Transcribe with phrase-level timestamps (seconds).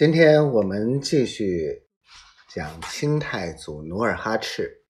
[0.00, 1.86] 今天我们继续
[2.48, 4.82] 讲清太祖努尔哈赤，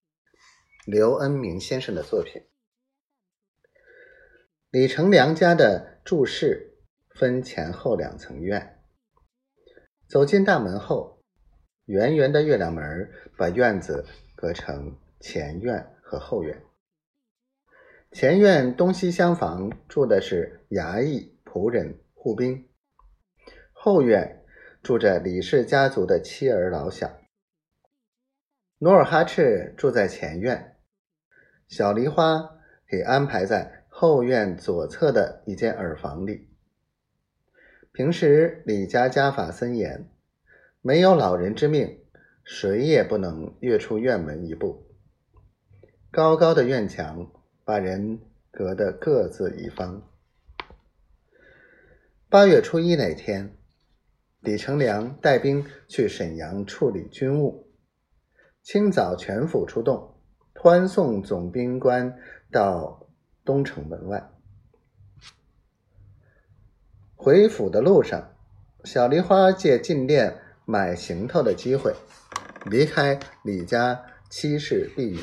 [0.87, 2.41] 刘恩明先生的作品。
[4.71, 6.79] 李成梁家的住室
[7.09, 8.81] 分前后两层院，
[10.07, 11.25] 走进大门后，
[11.87, 14.07] 圆圆的月亮门把院子
[14.37, 16.63] 隔成前院和后院。
[18.13, 22.69] 前院东西厢房住的是衙役、仆人、护兵，
[23.73, 24.37] 后院。
[24.83, 27.19] 住着李氏家族的妻儿老小。
[28.79, 30.77] 努尔哈赤住在前院，
[31.69, 36.49] 小梨花给安排在后院左侧的一间耳房里。
[37.93, 40.09] 平时李家家法森严，
[40.81, 42.01] 没有老人之命，
[42.43, 44.87] 谁也不能越出院门一步。
[46.11, 47.31] 高高的院墙
[47.65, 50.09] 把人隔得各自一方。
[52.31, 53.57] 八月初一那天。
[54.41, 57.69] 李成梁带兵去沈阳处理军务，
[58.63, 60.19] 清早全府出动，
[60.55, 62.17] 欢送总兵官
[62.51, 63.07] 到
[63.45, 64.31] 东城门外。
[67.15, 68.35] 回府的路上，
[68.85, 71.95] 小梨花借进店买行头的机会，
[72.65, 75.19] 离开李家妻室婢女，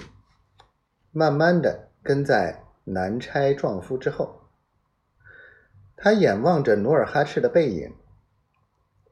[1.12, 4.44] 慢慢的跟在南差壮夫之后。
[5.96, 7.96] 他眼望着努尔哈赤的背影。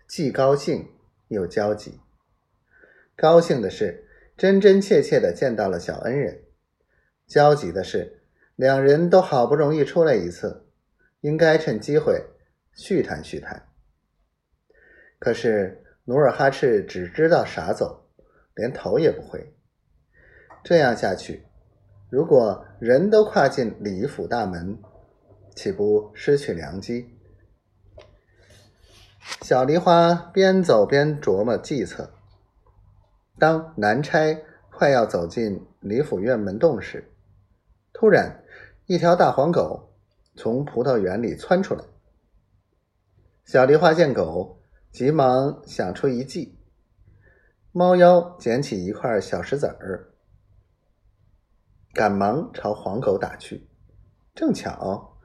[0.08, 0.89] 既高兴
[1.30, 2.00] 又焦急。
[3.16, 6.44] 高兴的是真真切切的见到了小恩人，
[7.25, 8.22] 焦急的是
[8.56, 10.67] 两人都好不容易出来一次，
[11.22, 12.23] 应该趁机会
[12.73, 13.67] 叙谈叙谈。
[15.17, 18.09] 可是努尔哈赤只知道傻走，
[18.53, 19.53] 连头也不回。
[20.64, 21.45] 这样下去，
[22.09, 24.78] 如果人都跨进李府大门，
[25.56, 27.14] 岂不失去良机？
[29.45, 32.09] 小梨花边走边琢磨计策。
[33.38, 37.13] 当男差快要走进李府院门洞时，
[37.94, 38.44] 突然
[38.88, 39.94] 一条大黄狗
[40.35, 41.84] 从葡萄园里窜出来。
[43.44, 46.57] 小梨花见狗，急忙想出一计，
[47.72, 50.09] 猫腰捡起一块小石子儿，
[51.94, 53.67] 赶忙朝黄狗打去。
[54.34, 55.19] 正巧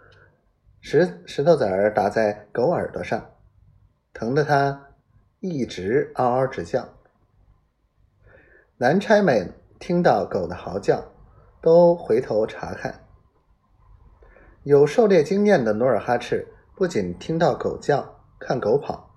[0.82, 3.26] 石石头子儿打在狗耳朵上。
[4.12, 4.88] 疼得他
[5.41, 6.88] 一直嗷嗷直叫。
[8.78, 11.12] 男差们听到狗的嚎叫，
[11.60, 13.06] 都回头查看。
[14.62, 19.10] 有狩猎经验的努尔哈赤不仅听到狗叫、看狗跑，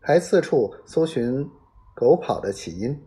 [0.00, 1.48] 还四处搜寻
[1.94, 3.02] 狗跑的起因。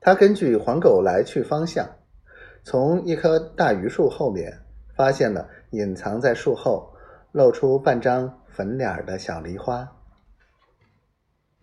[0.00, 1.88] 他根据黄狗来去方向，
[2.64, 4.64] 从一棵大榆树后面
[4.96, 6.94] 发现了隐藏在树后。
[7.32, 9.99] 露出半张粉脸的小梨花。